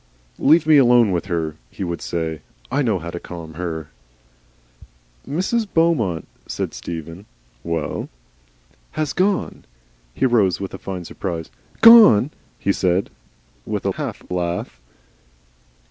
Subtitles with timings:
[0.39, 3.91] "Leave me alone with her," he would say; "I know how to calm her."
[5.27, 5.67] "Mrs.
[5.71, 7.27] Beaumont," said Stephen.
[7.63, 8.09] "WELL?"
[8.93, 9.63] "Has gone."
[10.15, 11.51] He rose with a fine surprise.
[11.81, 13.11] "Gone!" he said
[13.63, 14.81] with a half laugh.